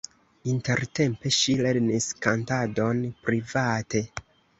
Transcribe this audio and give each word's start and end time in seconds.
Intertempe 0.51 1.31
ŝi 1.35 1.53
lernis 1.59 2.07
kantadon 2.27 3.03
private. 3.29 4.03